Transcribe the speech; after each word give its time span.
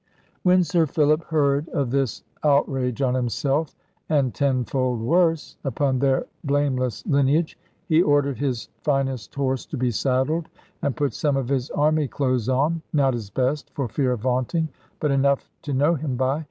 When 0.41 0.63
Sir 0.63 0.87
Philip 0.87 1.23
heard 1.25 1.69
of 1.69 1.91
this 1.91 2.23
outrage 2.43 3.03
on 3.03 3.13
himself 3.13 3.75
and 4.09 4.33
tenfold 4.33 4.99
worse 4.99 5.57
upon 5.63 5.99
their 5.99 6.25
blameless 6.43 7.05
lineage, 7.05 7.55
he 7.87 8.01
ordered 8.01 8.39
his 8.39 8.69
finest 8.81 9.35
horse 9.35 9.63
to 9.67 9.77
be 9.77 9.91
saddled, 9.91 10.49
and 10.81 10.97
put 10.97 11.13
some 11.13 11.37
of 11.37 11.49
his 11.49 11.69
army 11.69 12.07
clothes 12.07 12.49
on; 12.49 12.81
not 12.91 13.13
his 13.13 13.29
best, 13.29 13.69
for 13.75 13.87
fear 13.87 14.13
of 14.13 14.21
vaunting, 14.21 14.69
but 14.99 15.11
enough 15.11 15.51
to 15.61 15.71
know 15.71 15.93
him 15.93 16.15
by. 16.15 16.39